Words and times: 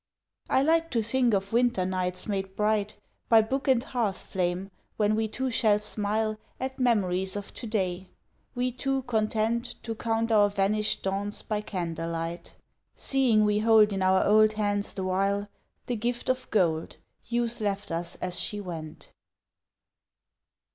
I 0.49 0.63
like 0.63 0.89
to 0.93 1.03
think 1.03 1.35
of 1.35 1.53
Winter 1.53 1.85
nights 1.85 2.25
made 2.25 2.55
bright 2.55 2.95
By 3.29 3.43
book 3.43 3.67
and 3.67 3.83
hearth 3.83 4.17
flame 4.17 4.71
when 4.97 5.13
we 5.15 5.27
two 5.27 5.51
shall 5.51 5.77
smile 5.77 6.39
At 6.59 6.79
memories 6.79 7.35
of 7.35 7.53
to 7.53 7.67
day 7.67 8.09
we 8.55 8.71
two 8.71 9.03
content 9.03 9.75
To 9.83 9.93
count 9.93 10.31
our 10.31 10.49
vanished 10.49 11.03
dawns 11.03 11.43
by 11.43 11.61
candle 11.61 12.09
light 12.09 12.55
Seeing 12.95 13.45
we 13.45 13.59
hold 13.59 13.93
in 13.93 14.01
our 14.01 14.25
old 14.25 14.53
hands 14.53 14.91
the 14.95 15.03
while 15.03 15.47
The 15.85 15.97
gift 15.97 16.29
of 16.29 16.49
gold 16.49 16.95
youth 17.25 17.61
left 17.61 17.91
us 17.91 18.15
as 18.15 18.39
she 18.39 18.59
went. 18.59 19.11